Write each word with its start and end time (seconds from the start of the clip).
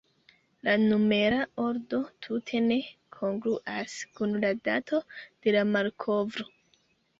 La 0.67 0.73
numera 0.83 1.41
ordo 1.63 1.99
tute 2.29 2.63
ne 2.71 2.79
kongruas 3.19 3.95
kun 4.17 4.35
la 4.47 4.53
dato 4.71 5.05
de 5.25 5.57
la 5.61 5.65
malkovro. 5.77 6.51